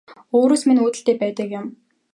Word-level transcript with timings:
Өөрөөс 0.37 0.63
минь 0.67 0.81
үүдэлтэй 0.83 1.15
байдаг 1.19 1.49
юм 1.59 1.65